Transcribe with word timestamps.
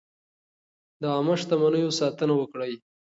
د 1.01 1.03
عامه 1.13 1.35
شتمنیو 1.41 1.97
ساتنه 1.99 2.33
وکړئ. 2.37 2.73